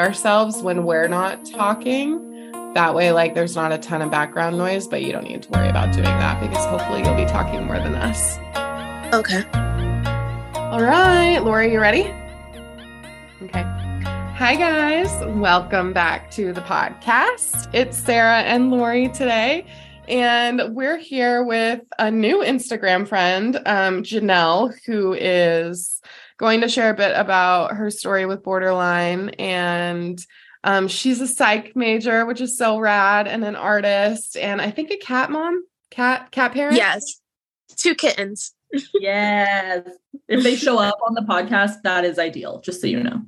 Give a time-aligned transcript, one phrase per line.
[0.00, 2.52] ourselves when we're not talking.
[2.74, 5.50] That way, like, there's not a ton of background noise, but you don't need to
[5.50, 8.38] worry about doing that because hopefully you'll be talking more than us.
[9.12, 9.44] Okay.
[10.54, 12.12] All right, Lori, you ready?
[13.42, 13.62] Okay.
[13.62, 15.10] Hi, guys.
[15.36, 17.68] Welcome back to the podcast.
[17.74, 19.66] It's Sarah and Lori today.
[20.08, 26.00] And we're here with a new Instagram friend, um, Janelle, who is
[26.40, 29.28] going to share a bit about her story with borderline.
[29.38, 30.18] And
[30.64, 34.90] um, she's a psych major, which is so rad, and an artist, and I think
[34.90, 36.76] a cat mom, cat cat parent.
[36.76, 37.20] Yes,
[37.76, 38.54] two kittens.
[38.94, 39.86] yes.
[40.28, 43.22] If they show up on the podcast, that is ideal, just so you know.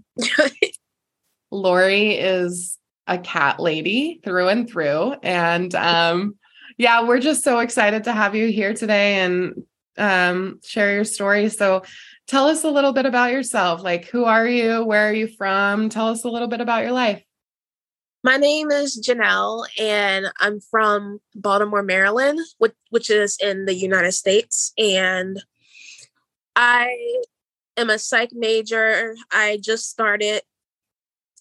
[1.50, 5.16] Lori is a cat lady through and through.
[5.22, 6.36] And um,
[6.78, 9.64] yeah, we're just so excited to have you here today and
[9.98, 11.48] um, share your story.
[11.48, 11.82] So
[12.26, 13.82] tell us a little bit about yourself.
[13.82, 14.84] Like, who are you?
[14.84, 15.88] Where are you from?
[15.88, 17.22] Tell us a little bit about your life.
[18.24, 24.12] My name is Janelle, and I'm from Baltimore, Maryland, which, which is in the United
[24.12, 24.72] States.
[24.78, 25.42] And
[26.54, 27.22] I
[27.76, 29.16] am a psych major.
[29.32, 30.42] I just started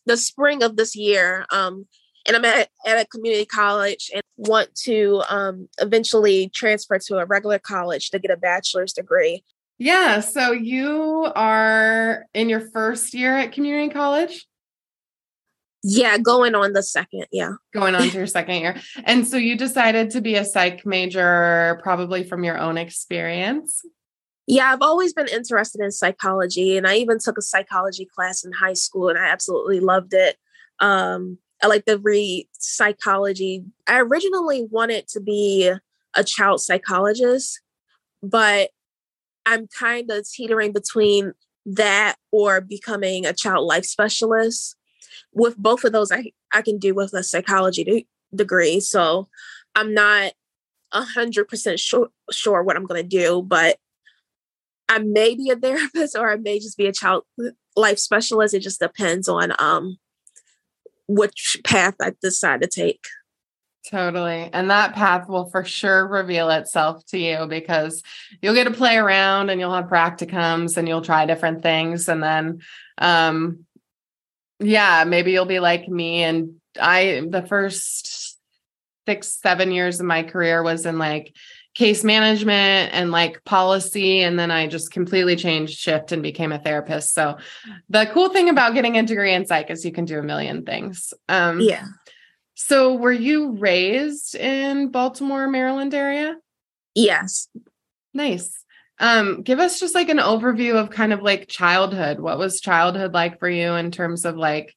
[0.07, 1.45] the spring of this year.
[1.52, 1.85] Um,
[2.27, 7.25] and I'm at, at a community college and want to um, eventually transfer to a
[7.25, 9.43] regular college to get a bachelor's degree.
[9.81, 10.19] Yeah.
[10.19, 14.45] So you are in your first year at community college?
[15.81, 17.25] Yeah, going on the second.
[17.31, 17.53] Yeah.
[17.73, 18.75] Going on to your second year.
[19.05, 23.81] And so you decided to be a psych major probably from your own experience?
[24.45, 28.52] Yeah, I've always been interested in psychology, and I even took a psychology class in
[28.52, 30.37] high school, and I absolutely loved it.
[30.79, 33.63] Um, I like to read psychology.
[33.87, 35.71] I originally wanted to be
[36.15, 37.61] a child psychologist,
[38.21, 38.69] but
[39.45, 41.34] I'm kind of teetering between
[41.66, 44.76] that or becoming a child life specialist.
[45.33, 48.80] With both of those, I, I can do with a psychology de- degree.
[48.80, 49.27] So
[49.76, 50.33] I'm not
[50.92, 53.77] a hundred percent sure sure what I'm gonna do, but
[54.89, 57.23] I may be a therapist or I may just be a child
[57.76, 58.54] life specialist.
[58.54, 59.98] It just depends on um
[61.08, 63.05] which path I decide to take.
[63.89, 64.49] Totally.
[64.53, 68.03] And that path will for sure reveal itself to you because
[68.42, 72.08] you'll get to play around and you'll have practicums and you'll try different things.
[72.08, 72.61] And then,
[72.99, 73.65] um,
[74.59, 76.21] yeah, maybe you'll be like me.
[76.23, 78.37] And I, the first
[79.08, 81.36] six, seven years of my career was in like
[81.73, 84.21] case management and like policy.
[84.21, 87.14] And then I just completely changed shift and became a therapist.
[87.14, 87.37] So
[87.89, 90.65] the cool thing about getting a degree in psych is you can do a million
[90.65, 91.14] things.
[91.30, 91.86] Um, yeah.
[92.64, 96.38] So were you raised in Baltimore, Maryland area?
[96.94, 97.48] Yes.
[98.14, 98.64] Nice.
[98.99, 102.20] Um, give us just like an overview of kind of like childhood.
[102.20, 104.76] What was childhood like for you in terms of like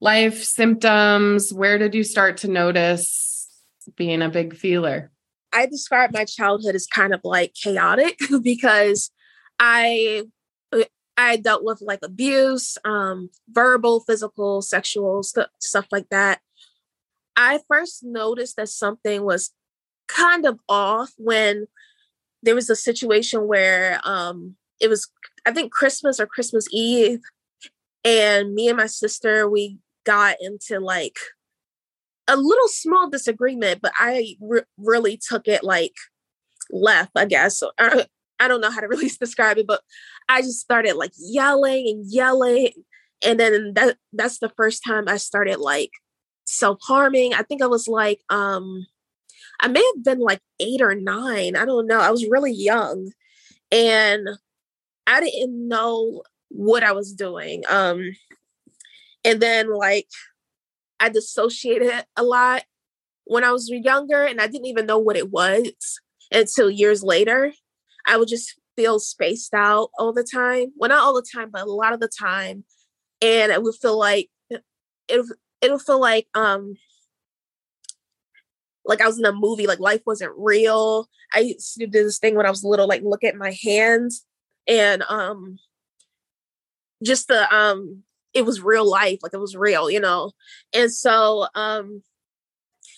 [0.00, 1.52] life symptoms?
[1.52, 3.48] Where did you start to notice
[3.96, 5.12] being a big feeler?
[5.52, 9.12] I describe my childhood as kind of like chaotic because
[9.60, 10.24] I
[10.72, 10.82] uh,
[11.16, 16.40] I dealt with like abuse, um, verbal, physical, sexual st- stuff like that.
[17.38, 19.52] I first noticed that something was
[20.08, 21.68] kind of off when
[22.42, 25.08] there was a situation where um, it was
[25.46, 27.20] I think Christmas or Christmas Eve,
[28.04, 31.16] and me and my sister we got into like
[32.26, 35.94] a little small disagreement, but I re- really took it like
[36.70, 37.58] left, I guess.
[37.58, 38.04] So, I,
[38.40, 39.80] I don't know how to really describe it, but
[40.28, 42.72] I just started like yelling and yelling.
[43.24, 45.90] And then that that's the first time I started like
[46.48, 47.34] self-harming.
[47.34, 48.86] I think I was like um
[49.60, 51.56] I may have been like 8 or 9.
[51.56, 52.00] I don't know.
[52.00, 53.10] I was really young.
[53.72, 54.28] And
[55.06, 57.64] I didn't know what I was doing.
[57.68, 58.02] Um
[59.24, 60.08] and then like
[61.00, 62.62] I dissociated a lot
[63.24, 66.00] when I was younger and I didn't even know what it was
[66.32, 67.52] until years later.
[68.06, 70.72] I would just feel spaced out all the time.
[70.76, 72.64] Well, not all the time, but a lot of the time.
[73.20, 74.30] And i would feel like
[75.08, 75.26] it
[75.60, 76.76] it would feel like um
[78.84, 81.08] like I was in a movie, like life wasn't real.
[81.34, 84.24] I used to do this thing when I was little, like look at my hands
[84.66, 85.58] and um
[87.04, 88.02] just the um
[88.34, 90.32] it was real life like it was real you know?
[90.72, 92.02] And so um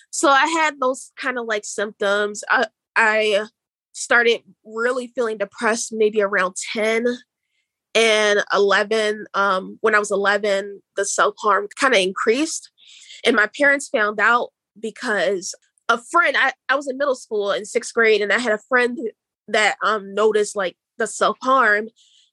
[0.09, 2.43] so i had those kind of like symptoms.
[2.49, 3.45] I i
[3.93, 7.05] started really feeling depressed maybe around 10
[7.93, 12.71] and 11 um when i was 11 the self-harm kind of increased
[13.25, 14.49] and my parents found out
[14.79, 15.53] because
[15.89, 18.61] a friend I, I was in middle school in sixth grade and i had a
[18.69, 18.97] friend
[19.47, 21.89] that um noticed like the self-harm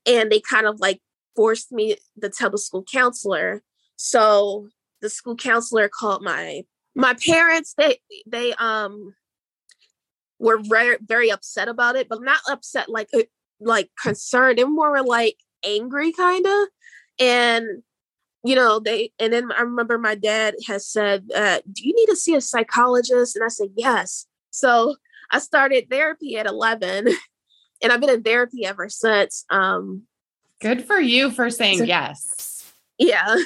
[0.07, 1.01] and they kind of like
[1.39, 3.63] forced me to tell the school counselor.
[3.95, 4.67] So
[5.01, 6.63] the school counselor called my
[6.97, 7.75] my parents.
[7.79, 9.15] They they um
[10.41, 13.23] were very very upset about it, but not upset like uh,
[13.61, 14.59] like concerned.
[14.59, 16.69] Were more like angry kind of.
[17.21, 17.83] And
[18.45, 22.07] you know they and then I remember my dad has said, uh, "Do you need
[22.07, 24.97] to see a psychologist?" And I said, "Yes." So
[25.31, 27.09] I started therapy at 11
[27.83, 29.45] and I've been in therapy ever since.
[29.51, 30.03] Um,
[30.61, 32.73] Good for you for saying so, yes.
[32.99, 33.37] Yeah.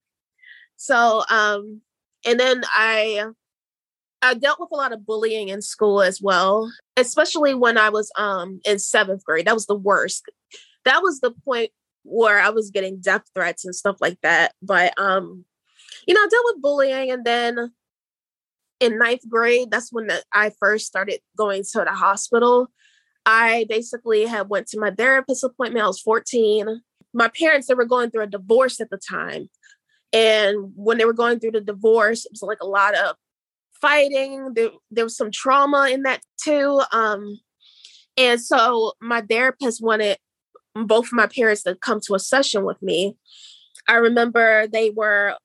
[0.76, 1.80] so, um,
[2.24, 3.24] and then I,
[4.22, 8.10] I dealt with a lot of bullying in school as well, especially when I was
[8.16, 9.46] um in seventh grade.
[9.46, 10.24] That was the worst.
[10.86, 11.70] That was the point
[12.04, 14.54] where I was getting death threats and stuff like that.
[14.62, 15.44] But um,
[16.06, 17.72] you know, I dealt with bullying, and then
[18.80, 22.68] in ninth grade, that's when the, I first started going to the hospital.
[23.24, 25.84] I basically had went to my therapist appointment.
[25.84, 26.80] I was 14.
[27.12, 29.48] My parents, they were going through a divorce at the time.
[30.12, 33.16] And when they were going through the divorce, it was like a lot of
[33.80, 34.52] fighting.
[34.54, 36.82] There, there was some trauma in that too.
[36.92, 37.40] Um,
[38.16, 40.18] and so my therapist wanted
[40.84, 43.16] both of my parents to come to a session with me.
[43.88, 45.36] I remember they were,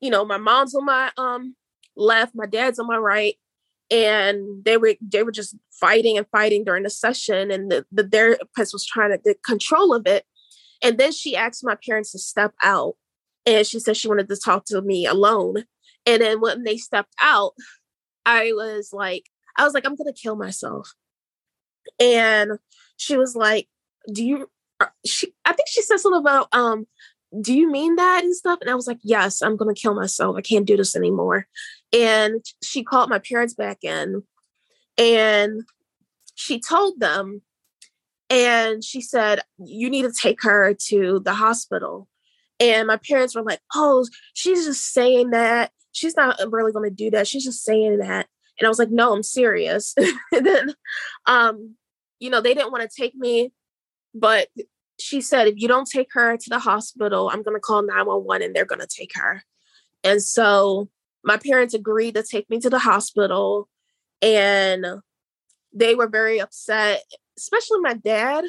[0.00, 1.54] you know, my mom's on my um
[1.96, 3.36] left, my dad's on my right,
[3.90, 8.06] and they were they were just fighting and fighting during the session, and the, the
[8.06, 10.24] therapist was trying to get control of it.
[10.82, 12.96] And then she asked my parents to step out,
[13.46, 15.64] and she said she wanted to talk to me alone.
[16.04, 17.54] And then when they stepped out,
[18.24, 19.24] I was like,
[19.56, 20.92] I was like, I'm gonna kill myself.
[22.00, 22.58] And
[22.96, 23.68] she was like,
[24.12, 24.50] Do you?
[24.80, 26.86] Uh, she, I think she said something about, um,
[27.40, 28.58] do you mean that and stuff?
[28.60, 30.36] And I was like, yes, I'm gonna kill myself.
[30.36, 31.46] I can't do this anymore.
[31.92, 34.22] And she called my parents back in
[34.98, 35.62] and
[36.34, 37.42] she told them,
[38.28, 42.08] and she said, You need to take her to the hospital.
[42.58, 45.70] And my parents were like, Oh, she's just saying that.
[45.92, 47.26] She's not really going to do that.
[47.26, 48.26] She's just saying that.
[48.58, 49.94] And I was like, No, I'm serious.
[50.32, 50.74] and then,
[51.26, 51.76] um,
[52.18, 53.52] you know, they didn't want to take me,
[54.18, 54.48] but
[54.98, 58.42] she said, If you don't take her to the hospital, I'm going to call 911
[58.42, 59.42] and they're going to take her.
[60.02, 60.88] And so
[61.24, 63.68] my parents agreed to take me to the hospital
[64.22, 64.86] and
[65.72, 67.02] they were very upset
[67.36, 68.44] especially my dad.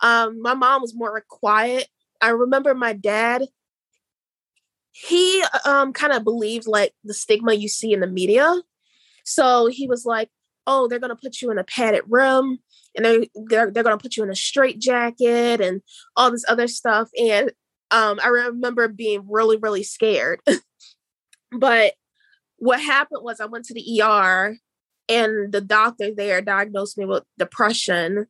[0.00, 1.88] Um my mom was more quiet.
[2.20, 3.46] I remember my dad
[4.92, 8.54] he um kind of believed like the stigma you see in the media.
[9.24, 10.30] So he was like
[10.66, 12.58] oh they're going to put you in a padded room
[12.96, 15.82] and they they're, they're going to put you in a straight jacket and
[16.16, 17.52] all this other stuff and
[17.90, 20.40] um i remember being really really scared
[21.52, 21.94] but
[22.60, 24.56] what happened was I went to the ER
[25.08, 28.26] and the doctor there diagnosed me with depression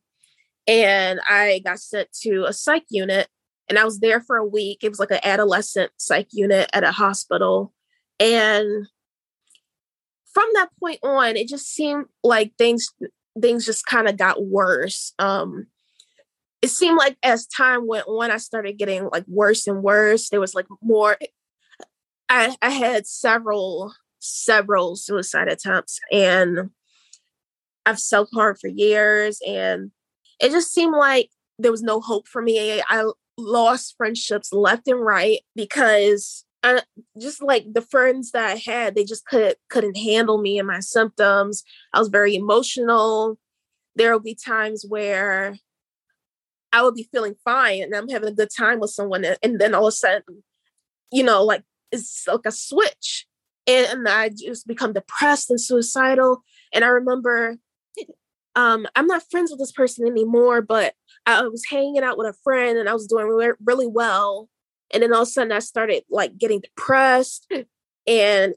[0.67, 3.27] and I got sent to a psych unit
[3.69, 4.79] and I was there for a week.
[4.83, 7.73] It was like an adolescent psych unit at a hospital.
[8.19, 8.87] And
[10.33, 12.87] from that point on, it just seemed like things
[13.39, 15.13] things just kind of got worse.
[15.19, 15.67] Um
[16.61, 20.29] it seemed like as time went on, I started getting like worse and worse.
[20.29, 21.17] There was like more
[22.29, 26.69] I, I had several several suicide attempts and
[27.85, 29.39] I've self harmed for years.
[29.45, 29.91] And
[30.39, 32.81] it just seemed like there was no hope for me.
[32.87, 36.81] I lost friendships left and right because I,
[37.19, 40.79] just like the friends that I had, they just could, couldn't handle me and my
[40.79, 41.63] symptoms.
[41.93, 43.37] I was very emotional.
[43.95, 45.57] There will be times where
[46.71, 49.25] I would be feeling fine and I'm having a good time with someone.
[49.43, 50.43] And then all of a sudden,
[51.11, 53.25] you know, like it's like a switch
[53.67, 56.43] and I just become depressed and suicidal.
[56.73, 57.57] And I remember
[58.55, 60.93] um, I'm not friends with this person anymore, but
[61.25, 64.49] I was hanging out with a friend and I was doing re- really well.
[64.93, 67.51] And then all of a sudden I started like getting depressed
[68.07, 68.55] and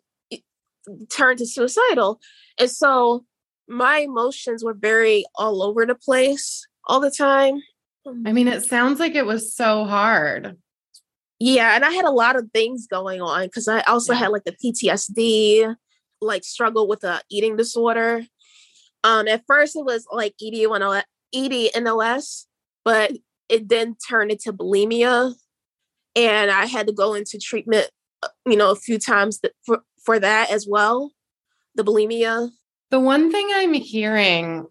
[1.10, 2.20] turned to suicidal.
[2.58, 3.24] And so
[3.68, 7.62] my emotions were very all over the place all the time.
[8.26, 10.56] I mean, it sounds like it was so hard.
[11.40, 14.20] Yeah, and I had a lot of things going on because I also yeah.
[14.20, 15.74] had like the PTSD,
[16.20, 18.22] like struggle with a eating disorder.
[19.02, 21.02] Um, at first it was like EDNOS,
[21.34, 22.46] EDNOS,
[22.84, 23.12] but
[23.48, 25.34] it then turned into bulimia,
[26.16, 27.90] and I had to go into treatment,
[28.22, 31.12] uh, you know, a few times for for that as well,
[31.74, 32.50] the bulimia.
[32.90, 34.66] The one thing I'm hearing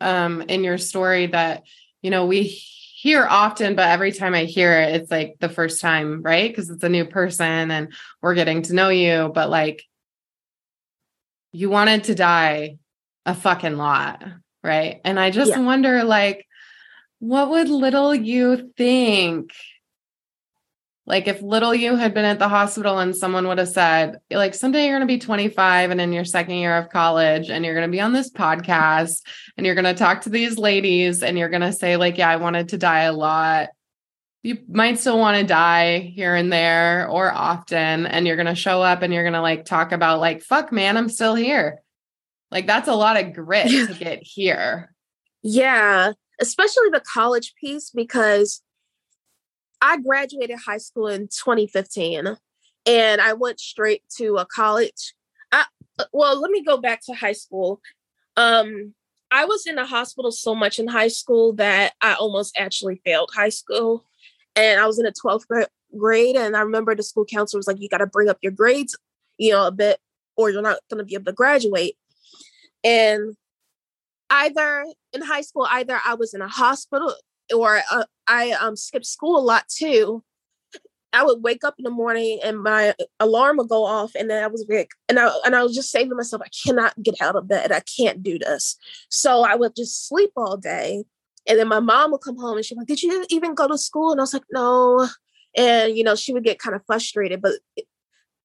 [0.00, 1.64] um, in your story that
[2.02, 5.80] you know we hear often, but every time I hear it, it's like the first
[5.80, 6.50] time, right?
[6.50, 9.84] Because it's a new person and we're getting to know you, but like
[11.52, 12.78] you wanted to die
[13.24, 14.24] a fucking lot,
[14.64, 15.00] right?
[15.04, 15.60] And I just yeah.
[15.60, 16.46] wonder, like,
[17.20, 19.52] what would little you think?
[21.08, 24.54] Like if little you had been at the hospital and someone would have said, like,
[24.54, 27.74] someday you're going to be 25 and in your second year of college and you're
[27.74, 29.22] going to be on this podcast
[29.56, 32.28] and you're going to talk to these ladies and you're going to say, like, yeah,
[32.28, 33.70] I wanted to die a lot.
[34.42, 38.04] You might still want to die here and there or often.
[38.04, 40.72] And you're going to show up and you're going to like talk about, like, fuck,
[40.72, 41.78] man, I'm still here.
[42.50, 44.92] Like, that's a lot of grit to get here.
[45.42, 48.60] Yeah, especially the college piece because
[49.80, 52.36] I graduated high school in 2015
[52.86, 55.14] and I went straight to a college.
[55.52, 55.64] I,
[55.98, 57.80] uh, well, let me go back to high school.
[58.36, 58.94] Um,
[59.30, 63.30] I was in the hospital so much in high school that I almost actually failed
[63.34, 64.04] high school.
[64.56, 65.44] And I was in the 12th
[65.96, 66.36] grade.
[66.36, 68.96] And I remember the school counselor was like, you got to bring up your grades,
[69.36, 69.98] you know, a bit,
[70.36, 71.96] or you're not going to be able to graduate.
[72.82, 73.36] And
[74.30, 77.14] either in high school, either I was in a hospital
[77.54, 80.22] or uh, I um, skipped school a lot too.
[81.12, 84.42] I would wake up in the morning and my alarm would go off, and then
[84.42, 87.20] I was like, and I and I was just saying to myself, I cannot get
[87.20, 87.72] out of bed.
[87.72, 88.76] I can't do this.
[89.08, 91.04] So I would just sleep all day,
[91.46, 93.78] and then my mom would come home and she's like, "Did you even go to
[93.78, 95.08] school?" And I was like, "No."
[95.56, 97.86] And you know, she would get kind of frustrated, but it,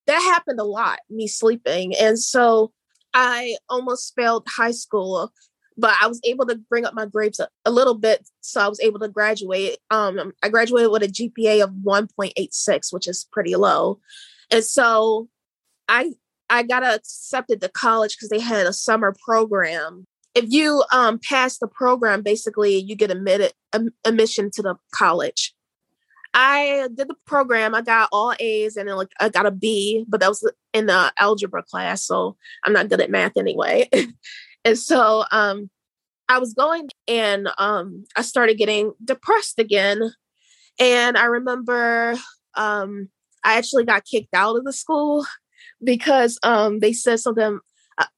[0.08, 2.72] that happened a lot, me sleeping, and so
[3.14, 5.34] I almost failed high school
[5.78, 8.68] but I was able to bring up my grades a, a, little bit, so I
[8.68, 9.78] was able to graduate.
[9.90, 14.00] Um, I graduated with a GPA of 1.86, which is pretty low,
[14.52, 15.28] and so
[15.88, 16.12] I
[16.50, 20.06] I got accepted to college because they had a summer program.
[20.36, 23.54] If you um, pass the program, basically you get admitted
[24.04, 25.54] admission to the college.
[26.34, 27.76] I did the program.
[27.76, 30.88] I got all A's and then like I got a B, but that was in
[30.88, 33.90] the algebra class, so I'm not good at math anyway.
[34.66, 35.70] And so um,
[36.30, 40.14] I was going and um, I started getting depressed again.
[40.80, 42.16] And I remember
[42.56, 43.10] um,
[43.44, 45.26] I actually got kicked out of the school
[45.84, 47.60] because um, they said something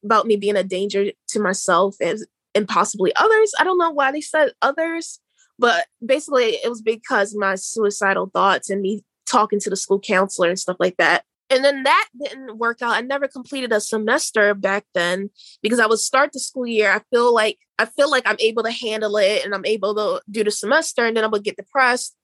[0.04, 2.20] about me being a danger to myself and,
[2.54, 3.52] and possibly others.
[3.60, 5.20] I don't know why they said others,
[5.60, 10.50] but basically it was because my suicidal thoughts and me talking to the school counselor
[10.50, 12.96] and stuff like that and then that didn't work out.
[12.96, 15.30] I never completed a semester back then
[15.62, 16.92] because I would start the school year.
[16.92, 20.22] I feel like I feel like I'm able to handle it and I'm able to
[20.30, 22.16] do the semester and then I would get depressed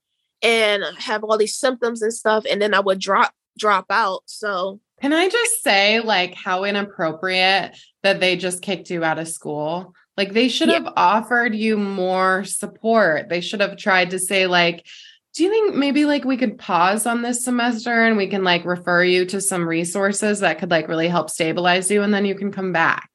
[0.41, 4.21] and have all these symptoms and stuff and then I would drop drop out.
[4.25, 9.27] So can I just say like how inappropriate that they just kicked you out of
[9.27, 9.93] school?
[10.17, 13.29] Like they should have offered you more support.
[13.29, 14.85] They should have tried to say like
[15.33, 18.65] do you think maybe like we could pause on this semester and we can like
[18.65, 22.35] refer you to some resources that could like really help stabilize you and then you
[22.35, 23.09] can come back?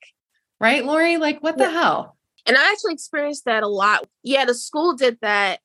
[0.58, 1.18] Right, Lori?
[1.18, 2.16] Like, what the hell?
[2.46, 4.06] And I actually experienced that a lot.
[4.22, 5.60] Yeah, the school did that.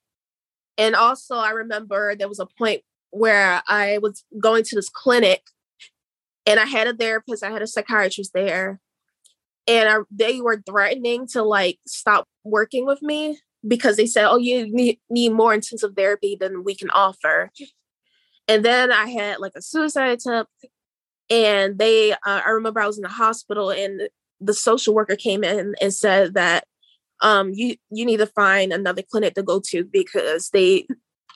[0.76, 5.42] And also, I remember there was a point where I was going to this clinic
[6.44, 8.80] and I had a therapist, I had a psychiatrist there,
[9.66, 14.38] and I, they were threatening to like stop working with me because they said, "Oh,
[14.38, 17.50] you need, need more intensive therapy than we can offer."
[18.48, 20.50] And then I had like a suicide attempt,
[21.30, 22.12] and they.
[22.12, 24.08] Uh, I remember I was in the hospital, and
[24.40, 26.64] the social worker came in and said that
[27.20, 30.86] um, you you need to find another clinic to go to because they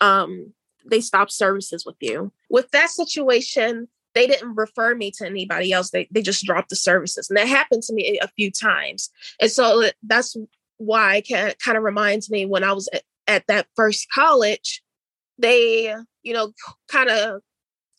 [0.01, 0.53] um,
[0.85, 2.33] they stopped services with you.
[2.51, 5.91] With that situation, they didn't refer me to anybody else.
[5.91, 9.11] They they just dropped the services, and that happened to me a few times.
[9.41, 10.37] And so that's
[10.79, 14.83] why it kind of reminds me when I was at, at that first college,
[15.39, 16.53] they, you know,
[16.89, 17.41] kind of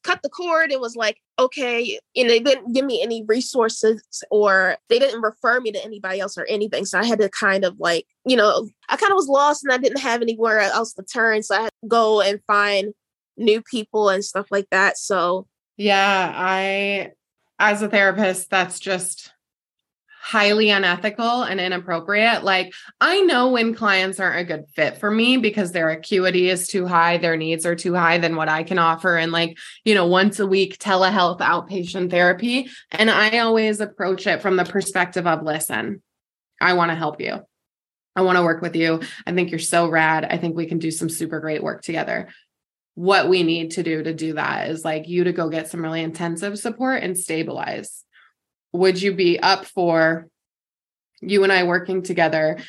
[0.04, 4.78] cut the cord and was like, okay, and they didn't give me any resources or
[4.90, 6.86] they didn't refer me to anybody else or anything.
[6.86, 9.74] So I had to kind of like, you know, I kind of was lost and
[9.74, 11.44] I didn't have anywhere else to turn.
[11.44, 12.94] So I had to go and find
[13.36, 14.98] new people and stuff like that.
[14.98, 17.12] So yeah, I
[17.60, 19.32] as a therapist, that's just
[20.28, 22.44] highly unethical and inappropriate.
[22.44, 26.68] Like, I know when clients aren't a good fit for me because their acuity is
[26.68, 29.16] too high, their needs are too high than what I can offer.
[29.16, 32.70] And, like, you know, once a week telehealth outpatient therapy.
[32.92, 36.02] And I always approach it from the perspective of listen,
[36.60, 37.40] I want to help you.
[38.14, 39.00] I want to work with you.
[39.26, 40.26] I think you're so rad.
[40.26, 42.28] I think we can do some super great work together.
[42.96, 45.82] What we need to do to do that is like you to go get some
[45.82, 48.04] really intensive support and stabilize
[48.74, 50.28] would you be up for
[51.22, 52.60] you and I working together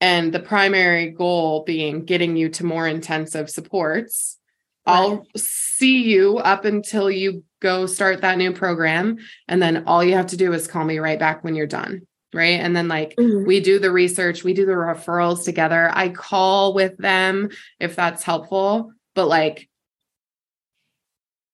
[0.00, 4.38] and the primary goal being getting you to more intensive supports?
[4.86, 4.94] Right.
[4.94, 9.18] I'll see you up until you go start that new program.
[9.48, 12.06] And then all you have to do is call me right back when you're done.
[12.34, 12.60] Right.
[12.60, 13.46] And then, like, mm-hmm.
[13.46, 15.90] we do the research, we do the referrals together.
[15.92, 17.48] I call with them
[17.80, 18.92] if that's helpful.
[19.14, 19.68] But, like,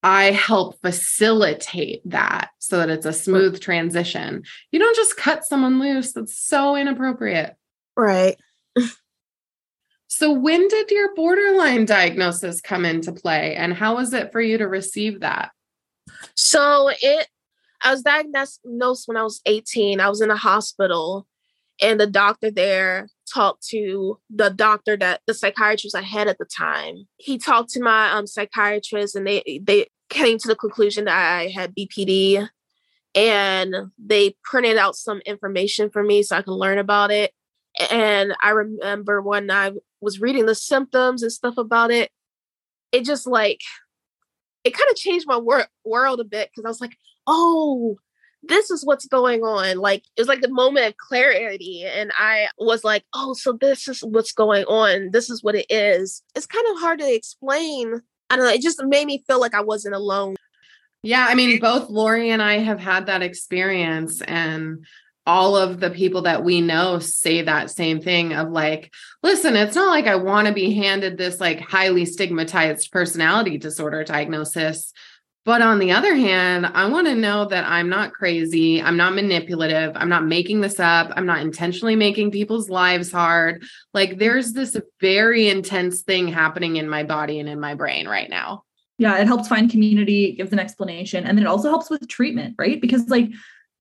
[0.03, 4.43] I help facilitate that so that it's a smooth transition.
[4.73, 6.13] You don't just cut someone loose.
[6.13, 7.55] That's so inappropriate.
[7.97, 8.37] Right.
[10.15, 14.59] So, when did your borderline diagnosis come into play, and how was it for you
[14.59, 15.53] to receive that?
[16.35, 17.29] So, it,
[17.83, 20.01] I was diagnosed when I was 18.
[20.01, 21.27] I was in a hospital,
[21.81, 26.45] and the doctor there talked to the doctor that the psychiatrist I had at the
[26.45, 27.09] time.
[27.17, 31.49] He talked to my um, psychiatrist, and they they came to the conclusion that I
[31.49, 32.49] had BPD,
[33.15, 37.33] and they printed out some information for me so I could learn about it.
[37.91, 42.11] And I remember when I was reading the symptoms and stuff about it,
[42.93, 43.61] it just like
[44.65, 47.97] it kind of changed my wor- world a bit because I was like, oh,
[48.43, 49.79] this is what's going on.
[49.79, 51.85] Like it was like the moment of clarity.
[51.85, 55.11] And I was like, oh, so this is what's going on.
[55.13, 56.23] This is what it is.
[56.35, 58.03] It's kind of hard to explain.
[58.33, 58.53] I don't know.
[58.53, 60.37] It just made me feel like I wasn't alone.
[61.03, 61.27] Yeah.
[61.29, 64.23] I mean, both Lori and I have had that experience.
[64.23, 64.87] And
[65.27, 68.91] all of the people that we know say that same thing of like,
[69.23, 74.03] listen, it's not like I want to be handed this like highly stigmatized personality disorder
[74.03, 74.95] diagnosis
[75.45, 78.81] but on the other hand, I want to know that I'm not crazy.
[78.81, 79.93] I'm not manipulative.
[79.97, 81.11] I'm not making this up.
[81.17, 83.65] I'm not intentionally making people's lives hard.
[83.93, 88.31] Like there's this very intense thing happening in my body and in my brain right
[88.31, 88.63] now.
[88.99, 92.55] Yeah, it helps find community, gives an explanation, and then it also helps with treatment,
[92.57, 92.81] right?
[92.81, 93.31] Because, like,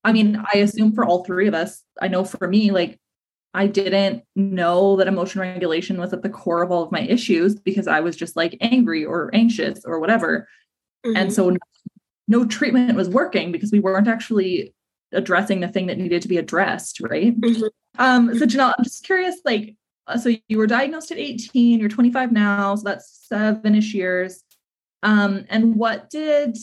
[0.02, 2.98] I mean, I assume for all three of us, I know for me, like,
[3.54, 7.54] I didn't know that emotion regulation was at the core of all of my issues
[7.54, 10.48] because I was just like angry or anxious or whatever.
[11.04, 11.16] Mm-hmm.
[11.16, 11.56] And so
[12.28, 14.74] no treatment was working because we weren't actually
[15.12, 17.38] addressing the thing that needed to be addressed, right?
[17.38, 17.64] Mm-hmm.
[17.98, 21.88] Um, so Janelle, I'm just curious, like, uh, so you were diagnosed at 18, you're
[21.88, 24.42] 25 now, so that's seven-ish years.
[25.02, 26.56] Um, and what did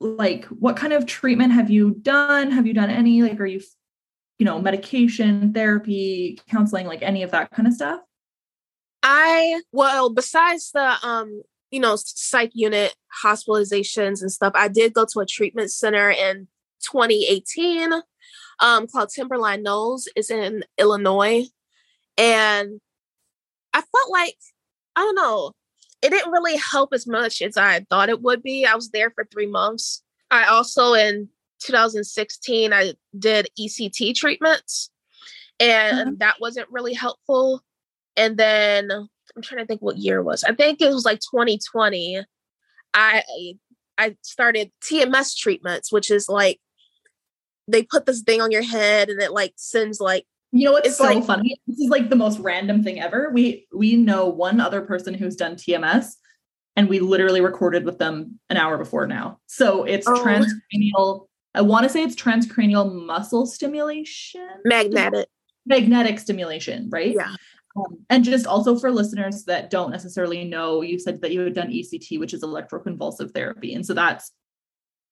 [0.00, 2.50] like what kind of treatment have you done?
[2.50, 3.22] Have you done any?
[3.22, 3.60] Like, are you,
[4.38, 8.00] you know, medication, therapy, counseling, like any of that kind of stuff?
[9.02, 14.52] I well, besides the um you know, psych unit hospitalizations and stuff.
[14.54, 16.48] I did go to a treatment center in
[16.80, 17.92] 2018
[18.60, 20.08] um, called Timberline Knolls.
[20.16, 21.44] It's in Illinois.
[22.16, 22.80] And
[23.72, 24.36] I felt like,
[24.96, 25.52] I don't know,
[26.02, 28.64] it didn't really help as much as I thought it would be.
[28.64, 30.02] I was there for three months.
[30.30, 31.28] I also, in
[31.60, 34.90] 2016, I did ECT treatments,
[35.58, 36.16] and mm-hmm.
[36.18, 37.62] that wasn't really helpful.
[38.16, 38.90] And then
[39.36, 40.44] I'm trying to think what year was.
[40.44, 42.22] I think it was like 2020.
[42.94, 43.22] I
[43.96, 46.60] I started TMS treatments, which is like
[47.66, 50.96] they put this thing on your head and it like sends like you know what's
[50.96, 51.56] so like, funny?
[51.66, 53.30] This is like the most random thing ever.
[53.32, 56.12] We we know one other person who's done TMS
[56.78, 59.40] and we literally recorded with them an hour before now.
[59.46, 60.14] So it's oh.
[60.14, 61.26] transcranial.
[61.54, 64.48] I want to say it's transcranial muscle stimulation.
[64.64, 65.28] Magnetic.
[65.66, 67.14] Magnetic stimulation, right?
[67.14, 67.34] Yeah.
[67.78, 71.54] Um, and just also for listeners that don't necessarily know, you said that you had
[71.54, 73.74] done ECT, which is electroconvulsive therapy.
[73.74, 74.32] And so that's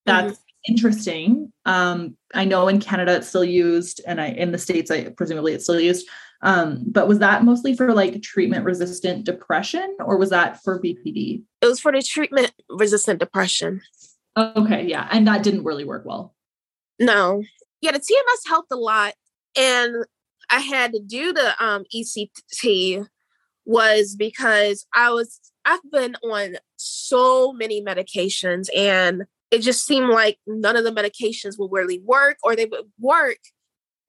[0.05, 0.73] that's mm-hmm.
[0.73, 1.53] interesting.
[1.65, 5.53] Um, I know in Canada it's still used, and I in the States, I presumably
[5.53, 6.07] it's still used.
[6.41, 11.43] Um, but was that mostly for like treatment resistant depression or was that for BPD?
[11.61, 13.81] It was for the treatment resistant depression.
[14.37, 15.07] Okay, yeah.
[15.11, 16.35] And that didn't really work well.
[16.99, 17.43] No.
[17.81, 19.15] Yeah, the TMS helped a lot.
[19.57, 20.05] And
[20.49, 23.05] I had to do the um, ECT
[23.65, 30.37] was because I was I've been on so many medications and it just seemed like
[30.47, 33.37] none of the medications would really work or they would work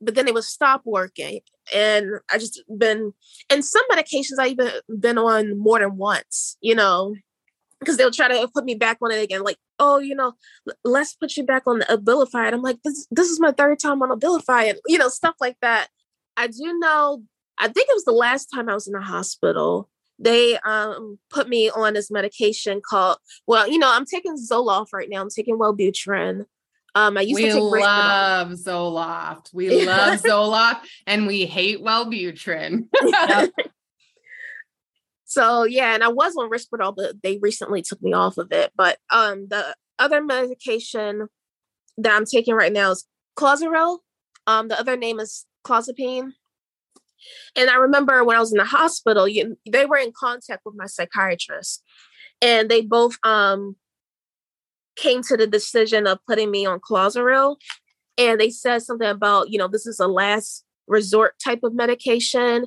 [0.00, 1.40] but then they would stop working.
[1.74, 3.12] And I just been
[3.50, 4.70] and some medications I even
[5.00, 7.14] been on more than once you know
[7.80, 10.32] because they'll try to put me back on it again like oh you know
[10.82, 13.78] let's put you back on the abilify and I'm like this, this is my third
[13.78, 15.88] time on abilify and you know stuff like that
[16.38, 17.24] I do know,
[17.58, 19.90] I think it was the last time I was in the hospital.
[20.20, 25.08] They um, put me on this medication called, well, you know, I'm taking Zoloft right
[25.10, 25.20] now.
[25.20, 26.46] I'm taking Wellbutrin.
[26.94, 29.52] Um, I used we to take love Zoloft.
[29.52, 32.86] We love Zoloft and we hate Wellbutrin.
[35.24, 38.72] so yeah, and I was on Risperdal, but they recently took me off of it.
[38.76, 41.28] But um, the other medication
[41.98, 43.04] that I'm taking right now is
[43.36, 43.98] Clozaril.
[44.46, 46.32] Um, the other name is clozapine.
[47.56, 50.76] And I remember when I was in the hospital, you, they were in contact with
[50.76, 51.82] my psychiatrist,
[52.40, 53.76] and they both um,
[54.96, 57.56] came to the decision of putting me on Clozaril.
[58.16, 62.66] And they said something about, you know, this is a last resort type of medication,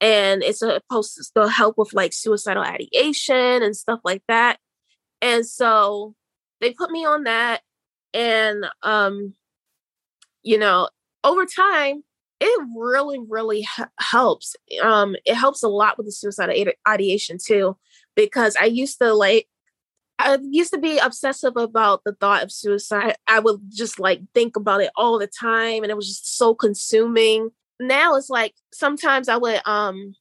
[0.00, 4.58] and it's supposed to help with like suicidal ideation and stuff like that.
[5.20, 6.14] And so
[6.60, 7.62] they put me on that.
[8.12, 9.34] And, um,
[10.42, 10.88] you know,
[11.24, 12.02] over time,
[12.44, 13.66] it really, really
[13.98, 14.56] helps.
[14.82, 16.50] Um, it helps a lot with the suicide
[16.88, 17.76] ideation too,
[18.16, 19.48] because I used to like,
[20.18, 23.16] I used to be obsessive about the thought of suicide.
[23.26, 26.54] I would just like think about it all the time, and it was just so
[26.54, 27.50] consuming.
[27.80, 30.14] Now it's like sometimes I would um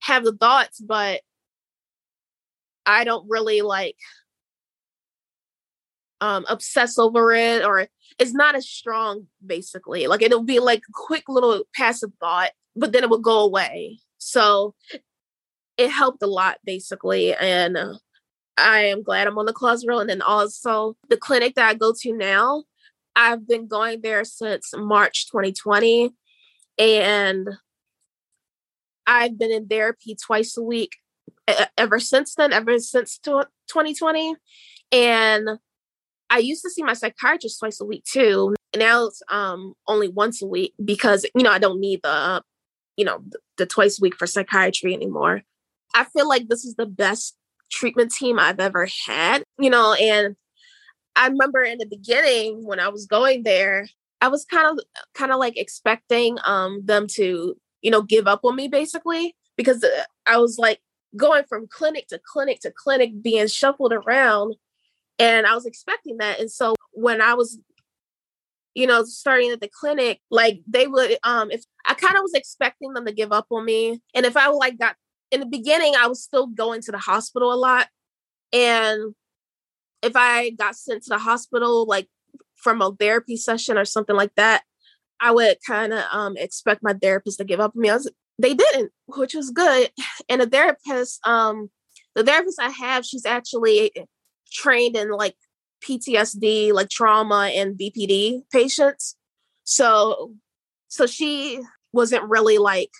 [0.00, 1.20] have the thoughts, but
[2.86, 3.96] I don't really like
[6.20, 7.86] um obsess over it or
[8.18, 10.06] it's not as strong basically.
[10.06, 13.98] Like it'll be like quick little passive thought but then it will go away.
[14.18, 14.74] So
[15.78, 17.78] it helped a lot basically and
[18.58, 21.94] i am glad i'm on the clozaril and then also the clinic that i go
[21.98, 22.64] to now
[23.16, 26.10] i've been going there since march 2020
[26.78, 27.48] and
[29.06, 30.96] i've been in therapy twice a week
[31.78, 34.34] ever since then ever since 2020
[34.92, 35.48] and
[36.30, 38.54] I used to see my psychiatrist twice a week too.
[38.76, 42.40] Now it's um only once a week because you know I don't need the uh,
[42.96, 45.42] you know the, the twice a week for psychiatry anymore.
[45.94, 47.36] I feel like this is the best
[47.70, 50.36] treatment team I've ever had, you know, and
[51.16, 53.88] I remember in the beginning when I was going there,
[54.20, 58.40] I was kind of kind of like expecting um them to, you know, give up
[58.44, 60.80] on me basically because uh, I was like
[61.16, 64.56] going from clinic to clinic to clinic being shuffled around
[65.18, 66.40] and I was expecting that.
[66.40, 67.58] And so when I was,
[68.74, 72.34] you know, starting at the clinic, like they would, um, if I kind of was
[72.34, 74.00] expecting them to give up on me.
[74.14, 74.96] And if I like got
[75.30, 77.88] in the beginning, I was still going to the hospital a lot.
[78.52, 79.14] And
[80.02, 82.08] if I got sent to the hospital, like
[82.56, 84.62] from a therapy session or something like that,
[85.20, 87.90] I would kind of um, expect my therapist to give up on me.
[87.90, 89.90] I was, they didn't, which was good.
[90.28, 91.70] And the therapist, um,
[92.14, 93.92] the therapist I have, she's actually
[94.50, 95.36] trained in like
[95.82, 99.16] PTSD, like trauma and BPD patients.
[99.64, 100.34] So
[100.88, 101.60] so she
[101.92, 102.90] wasn't really like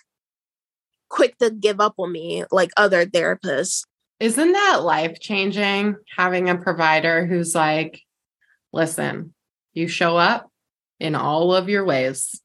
[1.09, 3.85] quick to give up on me like other therapists.
[4.19, 8.01] Isn't that life changing having a provider who's like,
[8.73, 9.33] listen,
[9.73, 10.51] you show up
[10.99, 12.41] in all of your ways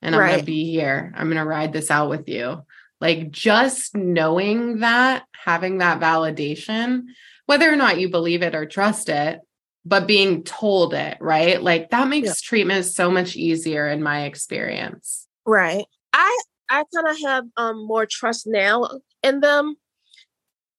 [0.00, 0.28] and I'm right.
[0.28, 1.12] going to be here.
[1.16, 2.62] I'm going to ride this out with you.
[3.00, 7.02] Like just knowing that, having that validation,
[7.48, 9.40] whether or not you believe it or trust it,
[9.82, 11.62] but being told it, right?
[11.62, 12.34] Like that makes yeah.
[12.44, 15.26] treatment so much easier in my experience.
[15.46, 15.86] Right.
[16.12, 18.86] I I kind of have um more trust now
[19.22, 19.76] in them.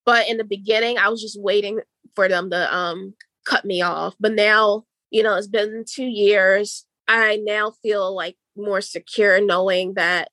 [0.06, 1.80] But in the beginning, I was just waiting
[2.14, 3.16] for them to um
[3.48, 4.14] cut me off.
[4.20, 6.86] But now, you know, it's been 2 years.
[7.08, 10.30] I now feel like more secure knowing that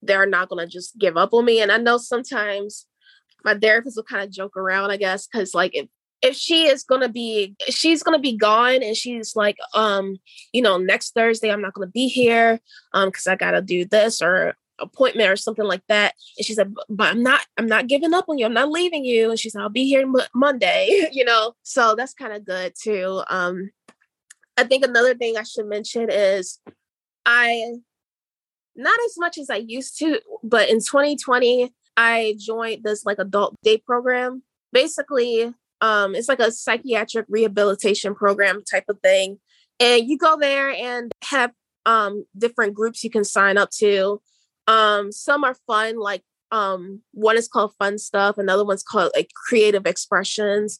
[0.00, 2.85] they're not going to just give up on me and I know sometimes
[3.46, 5.86] my therapist will kind of joke around, I guess, because like if
[6.22, 10.16] if she is gonna be she's gonna be gone and she's like um
[10.52, 12.58] you know next thursday i'm not gonna be here
[12.94, 16.74] um because i gotta do this or appointment or something like that and she said
[16.88, 19.50] but i'm not i'm not giving up on you i'm not leaving you and she
[19.50, 21.52] said i'll be here m- monday you know?
[21.62, 23.70] So that's kind of good too um
[24.56, 26.60] i think another thing i should mention is
[27.26, 27.74] i
[28.74, 33.54] not as much as i used to but in 2020 I joined this like adult
[33.62, 34.42] day program.
[34.72, 39.38] Basically, um, it's like a psychiatric rehabilitation program type of thing.
[39.80, 41.52] And you go there and have
[41.84, 44.20] um different groups you can sign up to.
[44.66, 49.30] Um, some are fun, like um, one is called fun stuff, another one's called like
[49.48, 50.78] creative expressions.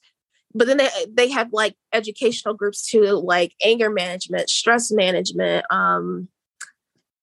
[0.55, 6.29] But then they they have like educational groups too, like anger management, stress management, um,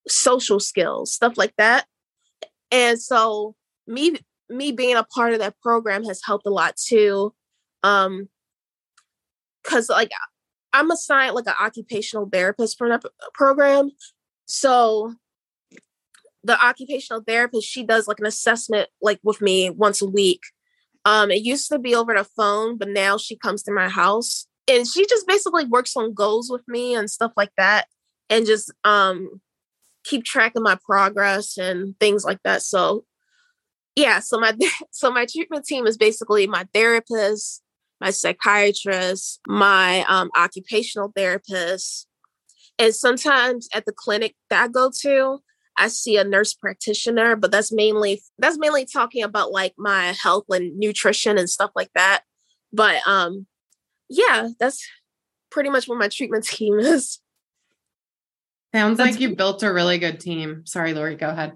[0.08, 1.86] social skills, stuff like that.
[2.72, 3.56] And so
[3.88, 4.16] me
[4.50, 7.34] me being a part of that program has helped a lot too
[7.84, 8.28] um
[9.64, 10.12] because like
[10.74, 13.90] i'm assigned like an occupational therapist for that program
[14.46, 15.14] so
[16.44, 20.42] the occupational therapist she does like an assessment like with me once a week
[21.06, 24.48] um it used to be over the phone but now she comes to my house
[24.68, 27.88] and she just basically works on goals with me and stuff like that
[28.30, 29.42] and just um
[30.04, 33.06] keep track of my progress and things like that so
[33.96, 34.56] yeah so my
[34.92, 37.62] so my treatment team is basically my therapist
[38.02, 42.08] my psychiatrist my um, occupational therapist.
[42.80, 45.42] And sometimes at the clinic that i go to
[45.78, 50.46] i see a nurse practitioner but that's mainly that's mainly talking about like my health
[50.50, 52.24] and nutrition and stuff like that.
[52.72, 53.46] But um
[54.10, 54.86] yeah that's
[55.50, 57.20] pretty much what my treatment team is.
[58.74, 60.66] Sounds that's like you built a really good team.
[60.66, 61.54] Sorry lori go ahead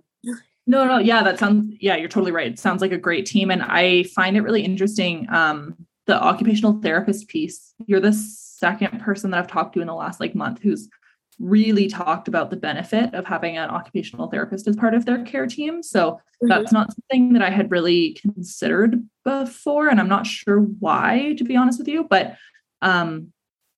[0.67, 2.47] no, no, yeah, that sounds, yeah, you're totally right.
[2.47, 3.49] It sounds like a great team.
[3.49, 5.27] And I find it really interesting.
[5.29, 5.75] Um,
[6.07, 7.73] the occupational therapist piece.
[7.85, 10.89] You're the second person that I've talked to in the last like month who's
[11.39, 15.45] really talked about the benefit of having an occupational therapist as part of their care
[15.45, 15.83] team.
[15.83, 16.47] So mm-hmm.
[16.47, 19.89] that's not something that I had really considered before.
[19.89, 22.35] And I'm not sure why, to be honest with you, but
[22.81, 23.31] um,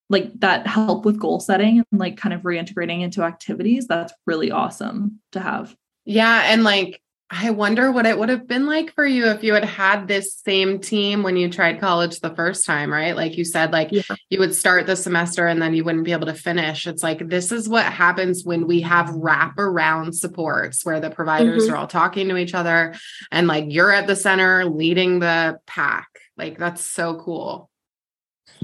[0.10, 4.52] like that help with goal setting and like kind of reintegrating into activities, that's really
[4.52, 5.75] awesome to have.
[6.06, 6.44] Yeah.
[6.46, 9.64] And like I wonder what it would have been like for you if you had
[9.64, 13.16] had this same team when you tried college the first time, right?
[13.16, 14.02] Like you said, like yeah.
[14.32, 16.88] you would start the semester and then you wouldn't be able to finish.
[16.88, 21.66] It's like this is what happens when we have wrap around supports where the providers
[21.66, 21.74] mm-hmm.
[21.76, 22.96] are all talking to each other
[23.32, 26.08] and like you're at the center leading the pack.
[26.36, 27.70] Like that's so cool.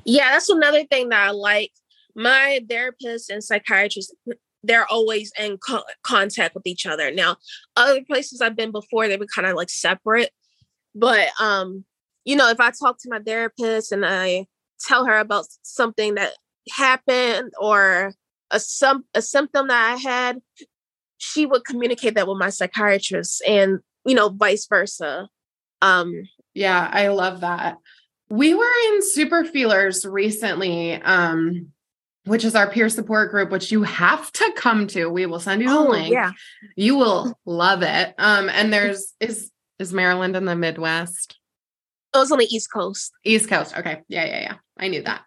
[0.06, 1.72] Yeah, that's another thing that I like.
[2.16, 4.16] My therapist and psychiatrist
[4.66, 7.12] they're always in co- contact with each other.
[7.12, 7.38] Now,
[7.76, 10.32] other places I've been before, they were kind of like separate.
[10.94, 11.86] But um,
[12.24, 14.48] you know, if I talk to my therapist and I
[14.80, 16.34] tell her about something that
[16.72, 18.14] happened or
[18.52, 20.42] a some a symptom that I had,
[21.18, 25.28] she would communicate that with my psychiatrist and you know, vice versa.
[25.82, 27.78] Um, yeah, I love that.
[28.30, 30.94] We were in Super Feelers recently.
[30.94, 31.72] Um,
[32.26, 35.10] which is our peer support group, which you have to come to.
[35.10, 36.12] We will send you the oh, link.
[36.12, 36.32] Yeah.
[36.76, 38.14] You will love it.
[38.18, 41.38] Um, and there's is is Maryland in the Midwest?
[42.14, 43.12] Oh, it was on the East Coast.
[43.24, 43.78] East Coast.
[43.78, 44.02] Okay.
[44.08, 44.56] Yeah, yeah, yeah.
[44.78, 45.22] I knew that.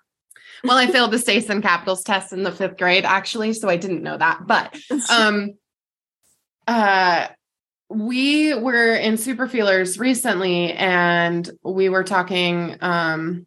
[0.64, 3.76] Well, I failed the states and capitals test in the fifth grade, actually, so I
[3.76, 4.46] didn't know that.
[4.46, 4.76] But
[5.11, 5.54] um
[6.66, 7.28] uh
[7.90, 13.46] we were in super feelers recently and we were talking um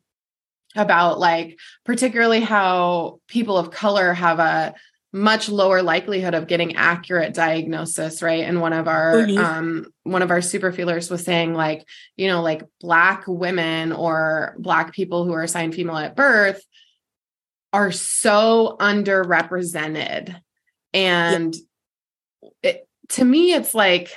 [0.75, 4.73] about like particularly how people of color have a
[5.13, 8.45] much lower likelihood of getting accurate diagnosis right?
[8.45, 9.37] And one of our mm-hmm.
[9.37, 14.55] um one of our super feelers was saying like you know like black women or
[14.57, 16.63] black people who are assigned female at birth
[17.73, 20.35] are so underrepresented.
[20.93, 21.55] And
[22.63, 24.13] it, to me it's like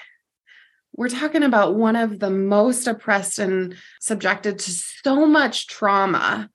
[0.96, 6.48] we're talking about one of the most oppressed and subjected to so much trauma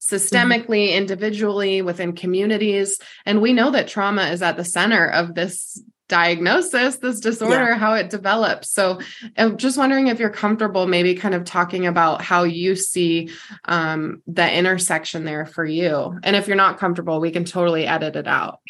[0.00, 0.98] systemically, mm-hmm.
[0.98, 2.98] individually, within communities.
[3.26, 7.78] And we know that trauma is at the center of this diagnosis, this disorder, yeah.
[7.78, 8.70] how it develops.
[8.70, 9.00] So
[9.36, 13.30] I'm just wondering if you're comfortable maybe kind of talking about how you see
[13.64, 16.18] um, the intersection there for you.
[16.22, 18.60] And if you're not comfortable, we can totally edit it out.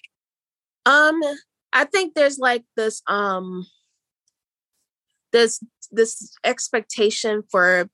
[0.84, 1.20] Um,
[1.72, 3.66] I think there's like this um
[5.32, 7.88] this this expectation for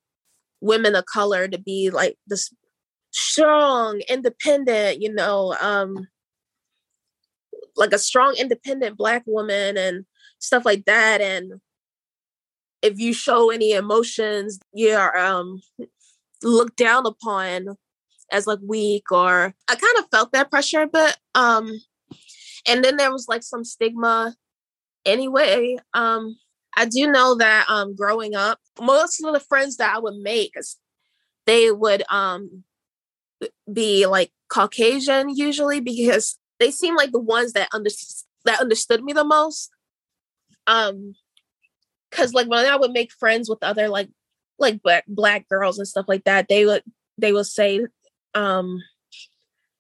[0.61, 2.53] women of color to be like this
[3.11, 6.09] strong independent you know um
[7.77, 10.05] like a strong independent black woman and
[10.39, 11.21] stuff like that.
[11.21, 11.55] And
[12.83, 15.63] if you show any emotions you're um
[16.43, 17.77] looked down upon
[18.31, 21.81] as like weak or i kind of felt that pressure but um
[22.69, 24.35] and then there was like some stigma
[25.07, 26.37] anyway um
[26.77, 30.55] I do know that um growing up, most of the friends that I would make,
[31.47, 32.65] they would um
[33.73, 37.69] be like Caucasian usually because they seem like the ones that
[38.45, 39.71] that understood me the most.
[40.67, 41.15] Um,
[42.11, 44.09] because like when I would make friends with other like
[44.59, 46.83] like black black girls and stuff like that, they would
[47.19, 47.87] they would say,
[48.35, 48.81] um,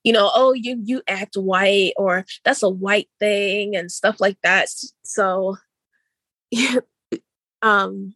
[0.02, 4.38] you know, oh you you act white or that's a white thing and stuff like
[4.42, 4.68] that.
[5.04, 5.56] So
[7.62, 8.14] um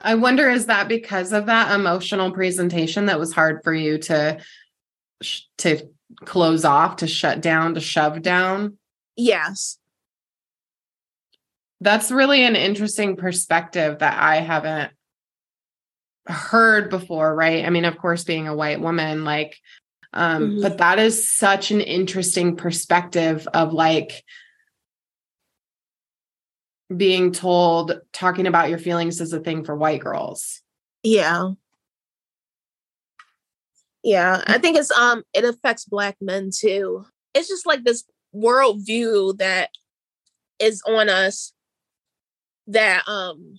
[0.00, 4.38] I wonder is that because of that emotional presentation that was hard for you to
[5.58, 5.88] to
[6.24, 8.76] close off, to shut down, to shove down?
[9.16, 9.78] Yes.
[11.80, 14.92] That's really an interesting perspective that I haven't
[16.26, 17.64] heard before, right?
[17.64, 19.56] I mean, of course being a white woman like
[20.12, 20.62] um mm-hmm.
[20.62, 24.22] but that is such an interesting perspective of like
[26.94, 30.62] being told talking about your feelings is a thing for white girls.
[31.02, 31.52] Yeah.
[34.02, 37.04] Yeah, I think it's um it affects black men too.
[37.34, 39.70] It's just like this worldview that
[40.60, 41.52] is on us
[42.68, 43.58] that um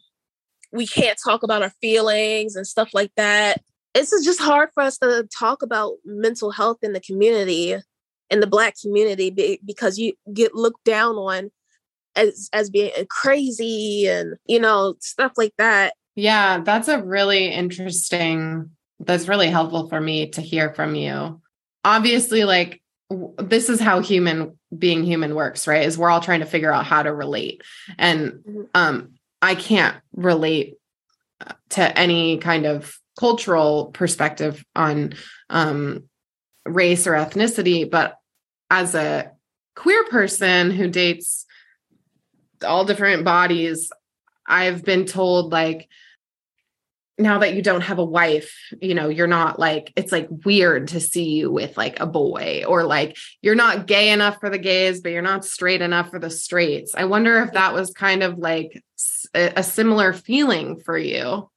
[0.72, 3.62] we can't talk about our feelings and stuff like that.
[3.94, 7.76] It's just hard for us to talk about mental health in the community,
[8.30, 11.52] in the black community, because you get looked down on
[12.17, 15.93] as as being crazy and you know stuff like that.
[16.15, 21.41] Yeah that's a really interesting that's really helpful for me to hear from you.
[21.84, 22.82] Obviously like
[23.38, 26.86] this is how human being human works right is we're all trying to figure out
[26.86, 27.62] how to relate.
[27.97, 28.62] And mm-hmm.
[28.73, 30.73] um i can't relate
[31.39, 35.13] uh, to any kind of cultural perspective on
[35.49, 36.03] um,
[36.65, 38.17] race or ethnicity, but
[38.69, 39.32] as a
[39.75, 41.45] queer person who dates
[42.65, 43.91] all different bodies,
[44.48, 45.89] I've been told like
[47.20, 50.89] now that you don't have a wife, you know, you're not like, it's like weird
[50.89, 54.60] to see you with like a boy, or like you're not gay enough for the
[54.60, 56.93] gays, but you're not straight enough for the straights.
[56.96, 58.84] I wonder if that was kind of like
[59.34, 61.50] a, similar feeling for you.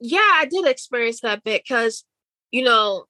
[0.00, 2.04] Yeah, I did experience that bit because,
[2.50, 3.04] you know,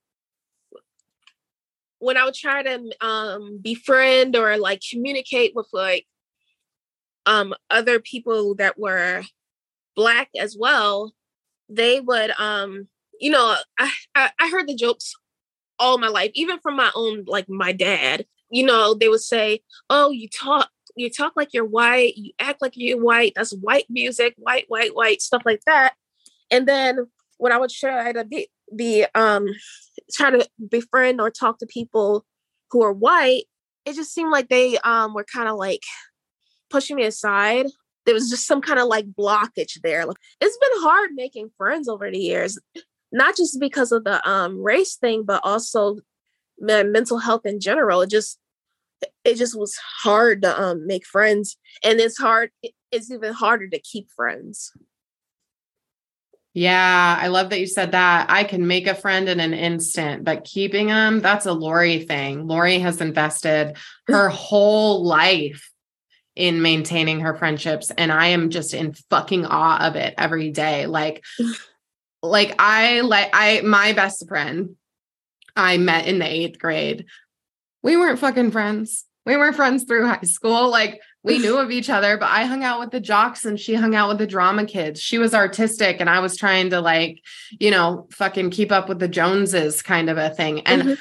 [1.98, 6.06] when I would try to um, befriend or like communicate with like
[7.30, 9.22] um, other people that were
[9.94, 11.14] black as well,
[11.68, 12.88] they would um
[13.20, 15.14] you know I, I i heard the jokes
[15.78, 18.26] all my life even from my own like my dad.
[18.50, 22.60] You know they would say oh you talk you talk like you're white you act
[22.60, 25.94] like you're white that's white music white white white stuff like that.
[26.50, 27.06] And then
[27.38, 29.46] when i would try to be, be um
[30.12, 32.26] try to befriend or talk to people
[32.70, 33.44] who are white
[33.86, 35.82] it just seemed like they um were kind of like
[36.70, 37.66] pushing me aside
[38.06, 40.06] there was just some kind of like blockage there.
[40.06, 42.58] Like, It's been hard making friends over the years,
[43.12, 45.98] not just because of the um, race thing, but also
[46.58, 48.02] my mental health in general.
[48.02, 48.38] It just
[49.24, 52.50] it just was hard to um, make friends, and it's hard.
[52.90, 54.72] It's even harder to keep friends.
[56.52, 58.26] Yeah, I love that you said that.
[58.28, 62.48] I can make a friend in an instant, but keeping them, that's a Lori thing.
[62.48, 63.76] Lori has invested
[64.08, 65.70] her whole life
[66.40, 70.86] in maintaining her friendships and I am just in fucking awe of it every day.
[70.86, 71.22] Like
[72.22, 74.76] like I like I my best friend
[75.54, 77.06] I met in the 8th grade.
[77.82, 79.04] We weren't fucking friends.
[79.26, 80.70] We weren't friends through high school.
[80.70, 83.74] Like we knew of each other, but I hung out with the jocks and she
[83.74, 85.00] hung out with the drama kids.
[85.00, 87.20] She was artistic and I was trying to like,
[87.58, 90.60] you know, fucking keep up with the Joneses kind of a thing.
[90.66, 90.94] And mm-hmm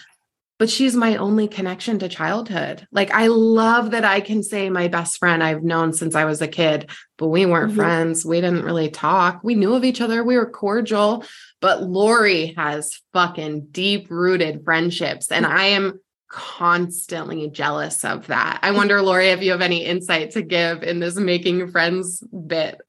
[0.60, 2.86] but she's my only connection to childhood.
[2.92, 6.42] Like I love that I can say my best friend I've known since I was
[6.42, 7.80] a kid, but we weren't mm-hmm.
[7.80, 8.26] friends.
[8.26, 9.40] We didn't really talk.
[9.42, 10.24] We knew of each other.
[10.24, 11.24] We were cordial,
[11.62, 18.60] but Lori has fucking deep rooted friendships and I am constantly jealous of that.
[18.62, 22.80] I wonder Lori if you have any insight to give in this making friends bit.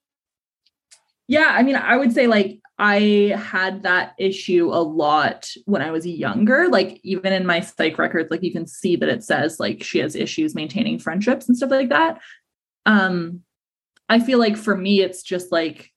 [1.31, 5.93] Yeah, I mean, I would say like I had that issue a lot when I
[5.93, 6.69] was younger.
[6.69, 10.01] Like even in my psych records, like you can see that it says like she
[10.01, 12.21] has issues maintaining friendships and stuff like that.
[12.85, 13.43] Um,
[14.09, 15.93] I feel like for me, it's just like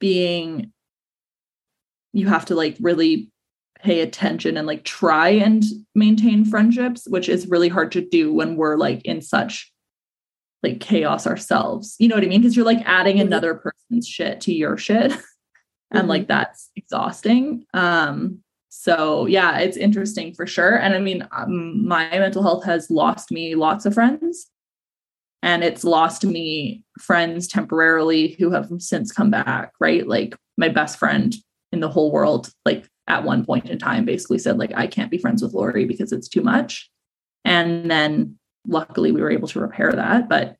[0.00, 0.72] being
[2.14, 3.30] you have to like really
[3.80, 5.62] pay attention and like try and
[5.94, 9.70] maintain friendships, which is really hard to do when we're like in such
[10.64, 11.94] like chaos ourselves.
[11.98, 12.40] You know what I mean?
[12.40, 13.26] Because you're like adding mm-hmm.
[13.26, 15.12] another person's shit to your shit.
[15.90, 16.08] and mm-hmm.
[16.08, 17.64] like that's exhausting.
[17.74, 20.76] Um, so yeah, it's interesting for sure.
[20.76, 24.50] And I mean, um, my mental health has lost me lots of friends.
[25.42, 30.06] And it's lost me friends temporarily who have since come back, right?
[30.06, 31.34] Like my best friend
[31.70, 35.10] in the whole world, like at one point in time, basically said, like, I can't
[35.10, 36.90] be friends with Lori because it's too much.
[37.44, 40.56] And then luckily we were able to repair that but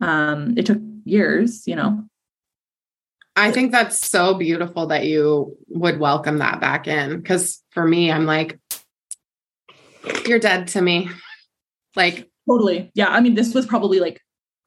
[0.00, 2.02] um it took years you know
[3.36, 8.10] i think that's so beautiful that you would welcome that back in because for me
[8.10, 8.58] i'm like
[10.26, 11.08] you're dead to me.
[11.96, 12.90] Like totally.
[12.94, 14.20] Yeah i mean this was probably like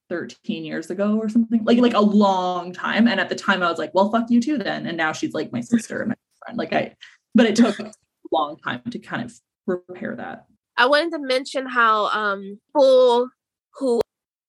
[0.10, 3.69] 13 years ago or something like like a long time and at the time i
[3.69, 6.15] was like well fuck you too then and now she's like my sister and my
[6.39, 6.95] friend like i
[7.36, 7.91] but it took a
[8.32, 9.34] long time to kind of
[9.67, 10.45] repair that.
[10.77, 13.30] I wanted to mention how um people
[13.75, 14.01] who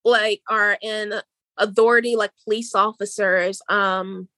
[0.05, 1.15] like are in
[1.59, 4.29] authority like police officers, um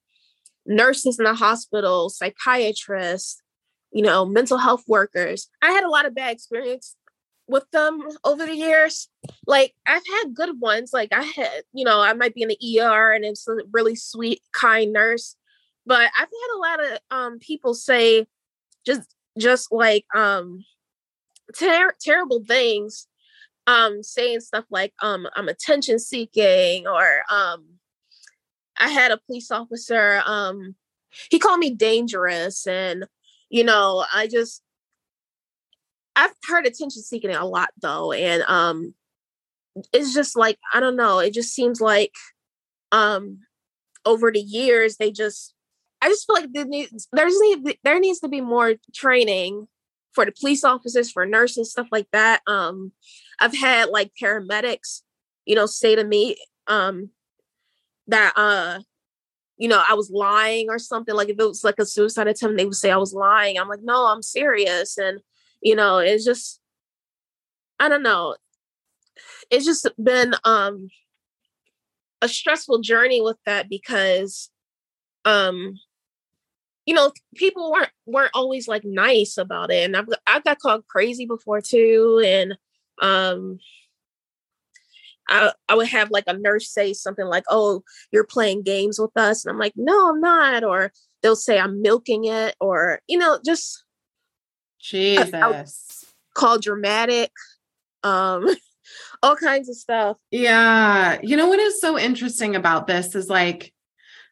[0.66, 3.42] nurses in the hospital, psychiatrists,
[3.92, 5.48] you know, mental health workers.
[5.62, 6.94] I had a lot of bad experience
[7.48, 9.08] with them over the years.
[9.46, 10.92] Like I've had good ones.
[10.92, 13.96] Like I had, you know, I might be in the ER and it's a really
[13.96, 15.36] sweet, kind nurse.
[15.84, 18.26] But I've had a lot of um people say
[18.86, 20.64] just just like um
[21.56, 23.08] ter- terrible things
[23.70, 27.64] um saying stuff like um i'm attention seeking or um
[28.78, 30.74] i had a police officer um
[31.30, 33.06] he called me dangerous and
[33.48, 34.62] you know i just
[36.16, 38.92] i've heard attention seeking a lot though and um
[39.92, 42.14] it's just like i don't know it just seems like
[42.90, 43.38] um
[44.04, 45.54] over the years they just
[46.02, 49.68] i just feel like there needs there needs to be more training
[50.12, 52.42] for the police officers, for nurses, stuff like that.
[52.46, 52.92] Um,
[53.38, 55.02] I've had like paramedics,
[55.44, 56.36] you know, say to me
[56.66, 57.10] um,
[58.06, 58.80] that uh,
[59.60, 61.14] you know, I was lying or something.
[61.14, 63.58] Like if it was like a suicide attempt, they would say I was lying.
[63.58, 64.96] I'm like, no, I'm serious.
[64.96, 65.20] And,
[65.60, 66.60] you know, it's just,
[67.78, 68.36] I don't know.
[69.50, 70.88] It's just been um
[72.22, 74.50] a stressful journey with that because
[75.26, 75.74] um
[76.86, 80.86] you know people weren't weren't always like nice about it and I've I got called
[80.86, 82.56] crazy before too and
[83.00, 83.58] um
[85.28, 89.16] I, I would have like a nurse say something like, Oh, you're playing games with
[89.16, 89.44] us.
[89.44, 90.64] And I'm like, No, I'm not.
[90.64, 93.84] Or they'll say I'm milking it, or, you know, just
[94.80, 95.32] Jesus.
[95.32, 95.64] I,
[96.34, 97.30] called dramatic.
[98.02, 98.48] Um,
[99.22, 100.16] all kinds of stuff.
[100.30, 101.18] Yeah.
[101.22, 103.72] You know what is so interesting about this is like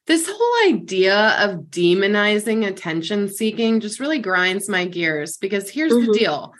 [0.08, 6.10] this whole idea of demonizing attention seeking just really grinds my gears because here's mm-hmm.
[6.10, 6.54] the deal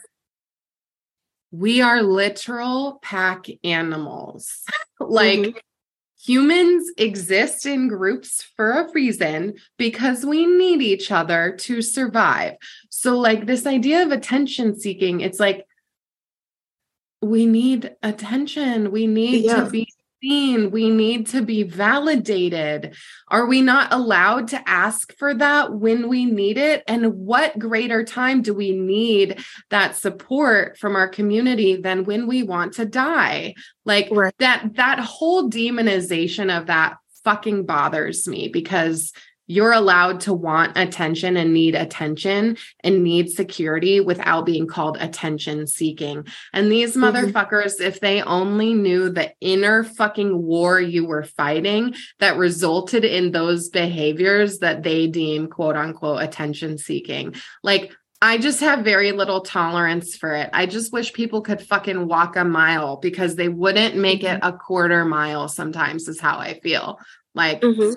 [1.51, 4.65] we are literal pack animals.
[5.01, 5.59] like mm-hmm.
[6.23, 12.55] humans exist in groups for a reason because we need each other to survive.
[12.91, 15.65] So, like, this idea of attention seeking, it's like
[17.23, 18.91] we need attention.
[18.91, 19.65] We need yeah.
[19.65, 19.89] to be
[20.23, 20.71] seen.
[20.71, 22.95] We need to be validated.
[23.29, 26.83] Are we not allowed to ask for that when we need it?
[26.87, 32.43] And what greater time do we need that support from our community than when we
[32.43, 33.55] want to die?
[33.85, 34.35] Like right.
[34.39, 39.13] that that whole demonization of that fucking bothers me because
[39.49, 45.67] you're allowed to want attention and need attention and need security without being called attention
[45.67, 46.27] seeking.
[46.53, 47.05] And these mm-hmm.
[47.05, 53.33] motherfuckers, if they only knew the inner fucking war you were fighting that resulted in
[53.33, 57.35] those behaviors that they deem quote unquote attention seeking.
[57.63, 60.51] Like, I just have very little tolerance for it.
[60.53, 64.55] I just wish people could fucking walk a mile because they wouldn't make it mm-hmm.
[64.55, 66.99] a quarter mile sometimes, is how I feel.
[67.35, 67.93] Like, mm-hmm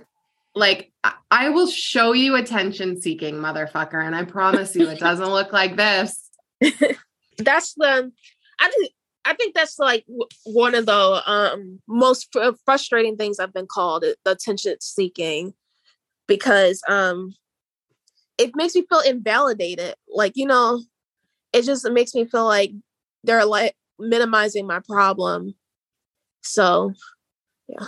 [0.56, 0.92] like
[1.30, 5.78] I will show you attention seeking motherfucker and I promise you it doesn't look like
[5.78, 6.30] this.
[7.38, 8.12] that's the
[8.60, 8.92] I think
[9.24, 10.06] I think that's like
[10.46, 15.54] one of the um, most fr- frustrating things I've been called the attention seeking
[16.28, 17.34] because um
[18.38, 19.96] it makes me feel invalidated.
[20.10, 20.82] Like you know
[21.54, 22.72] it just makes me feel like
[23.24, 25.56] they're like minimizing my problem.
[26.42, 26.94] So
[27.70, 27.86] yeah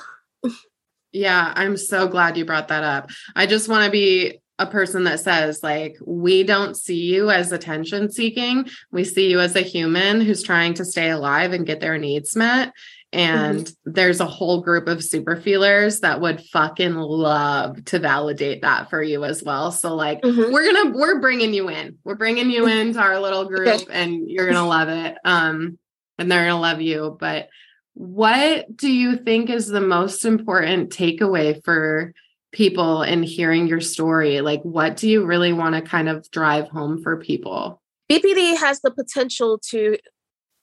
[1.14, 3.12] yeah, I'm so glad you brought that up.
[3.36, 7.52] I just want to be a person that says, like, we don't see you as
[7.52, 8.68] attention seeking.
[8.92, 12.36] We see you as a human who's trying to stay alive and get their needs
[12.36, 12.74] met.
[13.12, 13.92] And mm-hmm.
[13.92, 19.04] there's a whole group of super feelers that would fucking love to validate that for
[19.04, 19.72] you as well.
[19.72, 20.52] So, like, mm-hmm.
[20.52, 22.00] we're gonna, we're bringing you in.
[22.04, 25.16] We're bringing you into our little group and you're gonna love it.
[25.24, 25.78] Um,
[26.18, 27.16] and they're gonna love you.
[27.20, 27.50] But
[27.94, 32.14] what do you think is the most important takeaway for
[32.52, 34.42] people in hearing your story?
[34.42, 37.82] Like, what do you really want to kind of drive home for people?
[38.10, 39.98] BPD has the potential to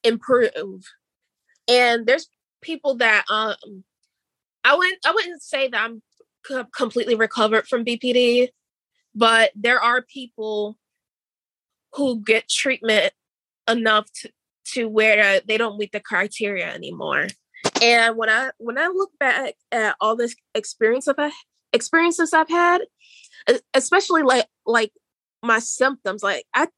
[0.05, 0.85] improve.
[1.68, 2.28] And there's
[2.62, 3.85] people that um
[4.64, 6.03] I wouldn't I wouldn't say that I'm
[6.74, 8.49] completely recovered from BPD,
[9.14, 10.78] but there are people
[11.95, 13.12] who get treatment
[13.68, 14.31] enough to,
[14.73, 17.29] to where they don't meet the criteria anymore.
[17.83, 21.16] And when I when I look back at all this experience of
[21.73, 22.83] experiences I've had,
[23.75, 24.93] especially like like
[25.43, 26.68] my symptoms, like I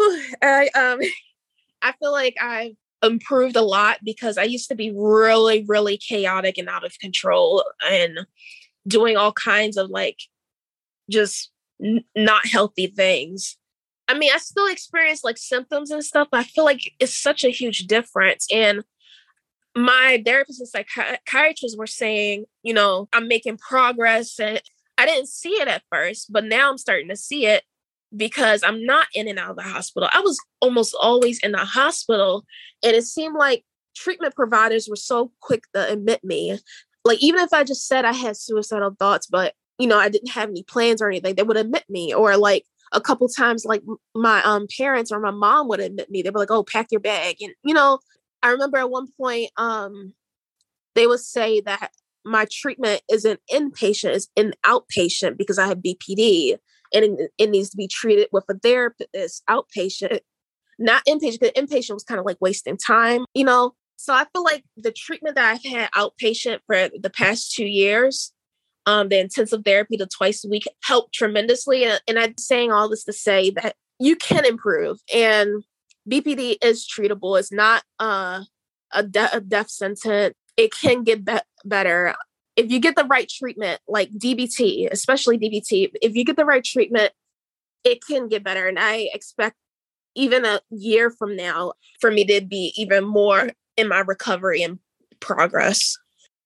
[0.42, 1.00] I um
[1.82, 2.72] I feel like I've
[3.02, 7.64] improved a lot because I used to be really really chaotic and out of control
[7.86, 8.20] and
[8.86, 10.18] doing all kinds of like
[11.10, 11.50] just
[11.82, 13.58] n- not healthy things
[14.08, 17.44] I mean, I still experience like symptoms and stuff, but I feel like it's such
[17.44, 18.46] a huge difference.
[18.52, 18.84] And
[19.74, 24.38] my therapist and psychiatrists were saying, you know, I'm making progress.
[24.38, 24.60] And
[24.98, 27.64] I didn't see it at first, but now I'm starting to see it
[28.16, 30.08] because I'm not in and out of the hospital.
[30.12, 32.44] I was almost always in the hospital.
[32.82, 33.64] And it seemed like
[33.96, 36.58] treatment providers were so quick to admit me.
[37.04, 40.30] Like, even if I just said I had suicidal thoughts, but you know, I didn't
[40.30, 42.14] have any plans or anything, they would admit me.
[42.14, 42.64] Or like
[42.94, 43.82] a couple times like
[44.14, 47.00] my um parents or my mom would admit me they were like oh pack your
[47.00, 47.98] bag and you know?
[48.42, 50.12] I remember at one point um
[50.94, 51.90] they would say that
[52.24, 56.56] my treatment isn't inpatient it's in outpatient because i have bpd
[56.92, 60.20] and it needs to be treated with a therapist outpatient
[60.78, 63.74] not inpatient because inpatient was kind of like wasting time you know?
[63.96, 68.33] So i feel like the treatment that i've had outpatient for the past two years
[68.86, 71.84] um, the intensive therapy to twice a week helped tremendously.
[71.84, 75.64] And, and I'm saying all this to say that you can improve and
[76.10, 77.38] BPD is treatable.
[77.38, 78.42] It's not uh,
[78.92, 80.34] a, de- a death sentence.
[80.56, 82.14] It can get be- better.
[82.56, 86.64] if you get the right treatment, like DBT, especially DBT, if you get the right
[86.64, 87.12] treatment,
[87.84, 88.66] it can get better.
[88.66, 89.56] And I expect
[90.14, 94.78] even a year from now for me to be even more in my recovery and
[95.20, 95.96] progress.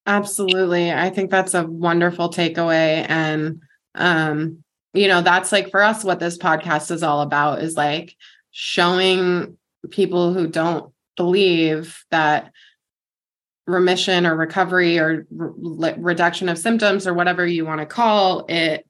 [0.09, 0.91] Absolutely.
[0.91, 3.05] I think that's a wonderful takeaway.
[3.11, 3.61] And,
[3.95, 8.17] um, you know, that's like for us, what this podcast is all about is like
[8.51, 9.59] showing
[9.91, 12.53] people who don't believe that
[13.67, 18.88] remission or recovery or re- reduction of symptoms or whatever you want to call it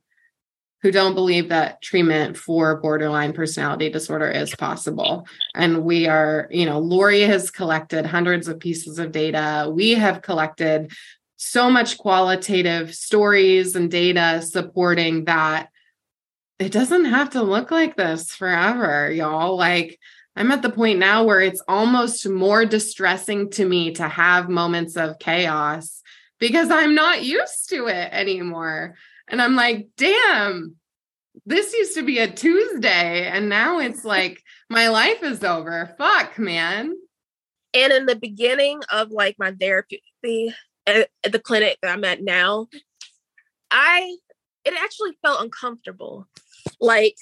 [0.82, 5.26] who don't believe that treatment for borderline personality disorder is possible.
[5.54, 9.70] And we are, you know, Lori has collected hundreds of pieces of data.
[9.72, 10.92] We have collected
[11.36, 15.70] so much qualitative stories and data supporting that
[16.58, 19.56] it doesn't have to look like this forever, y'all.
[19.56, 19.98] Like,
[20.34, 24.96] I'm at the point now where it's almost more distressing to me to have moments
[24.96, 26.02] of chaos
[26.38, 28.94] because I'm not used to it anymore.
[29.30, 30.76] And I'm like, damn,
[31.46, 33.26] this used to be a Tuesday.
[33.26, 35.94] And now it's like my life is over.
[35.98, 36.94] Fuck, man.
[37.74, 40.02] And in the beginning of like my therapy
[40.86, 42.68] at, at the clinic that I'm at now,
[43.70, 44.16] I
[44.64, 46.26] it actually felt uncomfortable.
[46.80, 47.16] Like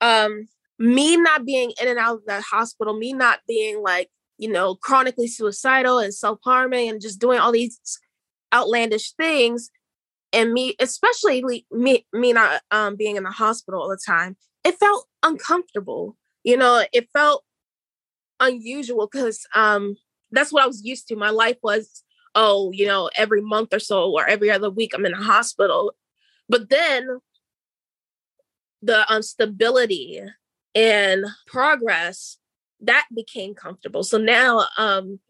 [0.00, 0.48] um
[0.78, 4.08] me not being in and out of that hospital, me not being like,
[4.38, 7.78] you know, chronically suicidal and self-harming and just doing all these
[8.54, 9.70] outlandish things
[10.32, 14.78] and me especially me me not um, being in the hospital all the time it
[14.78, 17.44] felt uncomfortable you know it felt
[18.40, 19.96] unusual because um
[20.30, 21.16] that's what i was used to.
[21.16, 22.04] My life was
[22.34, 25.92] oh you know every month or so or every other week i'm in the hospital.
[26.48, 27.18] But then
[28.80, 30.22] the um, stability
[30.74, 32.38] and progress
[32.80, 34.04] that became comfortable.
[34.04, 35.20] So now um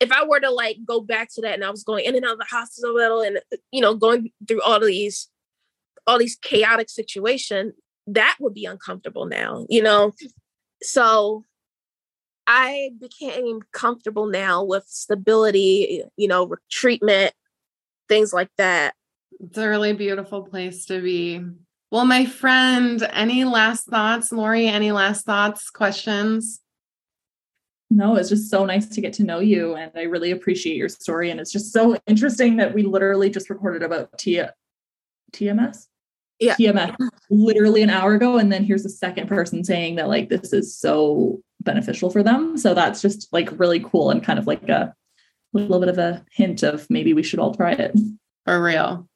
[0.00, 2.24] if I were to like go back to that and I was going in and
[2.24, 3.40] out of the hospital and
[3.70, 5.28] you know going through all these
[6.06, 7.72] all these chaotic situation,
[8.06, 10.12] that would be uncomfortable now, you know.
[10.82, 11.44] So
[12.46, 17.32] I became comfortable now with stability, you know, treatment,
[18.08, 18.94] things like that.
[19.40, 21.42] It's a really beautiful place to be.
[21.90, 24.66] Well, my friend, any last thoughts, Lori?
[24.66, 26.60] Any last thoughts, questions?
[27.90, 29.74] No, it's just so nice to get to know you.
[29.74, 31.30] And I really appreciate your story.
[31.30, 34.42] And it's just so interesting that we literally just recorded about T-
[35.32, 35.86] TMS.
[36.40, 36.56] Yeah.
[36.56, 36.96] TMS
[37.30, 38.38] literally an hour ago.
[38.38, 42.56] And then here's a second person saying that like this is so beneficial for them.
[42.56, 44.94] So that's just like really cool and kind of like a
[45.52, 47.96] little bit of a hint of maybe we should all try it.
[48.44, 49.08] For real.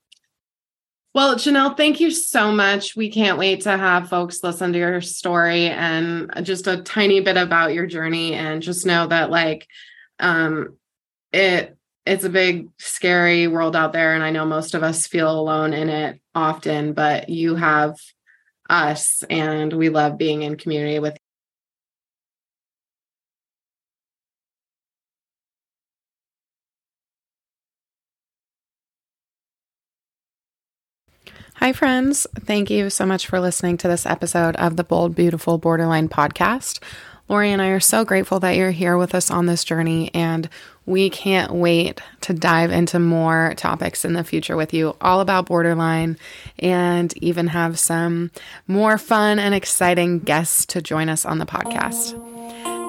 [1.14, 2.94] Well, Janelle, thank you so much.
[2.94, 7.36] We can't wait to have folks listen to your story and just a tiny bit
[7.36, 9.66] about your journey and just know that like
[10.20, 10.76] um
[11.32, 15.30] it it's a big scary world out there and I know most of us feel
[15.30, 17.96] alone in it often, but you have
[18.70, 21.17] us and we love being in community with
[31.60, 32.24] Hi, friends.
[32.36, 36.80] Thank you so much for listening to this episode of the Bold, Beautiful Borderline podcast.
[37.28, 40.48] Lori and I are so grateful that you're here with us on this journey, and
[40.86, 45.46] we can't wait to dive into more topics in the future with you, all about
[45.46, 46.16] borderline,
[46.60, 48.30] and even have some
[48.68, 52.14] more fun and exciting guests to join us on the podcast.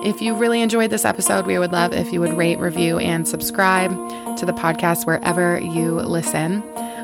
[0.06, 3.28] If you really enjoyed this episode, we would love if you would rate, review, and
[3.28, 3.90] subscribe
[4.38, 6.62] to the podcast wherever you listen.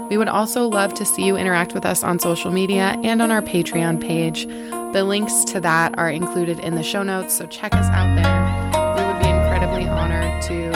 [0.10, 3.32] We would also love to see you interact with us on social media and on
[3.32, 4.46] our Patreon page.
[4.94, 8.96] The links to that are included in the show notes, so check us out there.
[8.96, 10.72] We would be incredibly honored to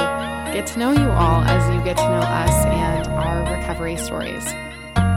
[0.53, 4.45] get to know you all as you get to know us and our recovery stories.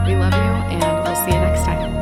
[0.07, 1.92] We love you, and we'll see you next time.